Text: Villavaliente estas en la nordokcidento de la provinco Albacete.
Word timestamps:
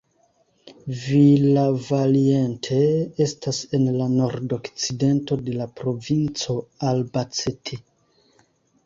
Villavaliente 1.01 2.79
estas 3.25 3.59
en 3.79 3.85
la 3.99 4.07
nordokcidento 4.13 5.37
de 5.43 5.55
la 5.59 5.69
provinco 5.83 6.57
Albacete. 6.93 7.81